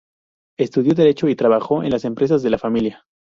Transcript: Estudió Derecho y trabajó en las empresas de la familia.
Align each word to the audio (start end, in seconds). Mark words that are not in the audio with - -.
Estudió 0.57 0.95
Derecho 0.95 1.29
y 1.29 1.35
trabajó 1.35 1.83
en 1.83 1.91
las 1.91 2.05
empresas 2.05 2.41
de 2.41 2.49
la 2.49 2.57
familia. 2.57 3.05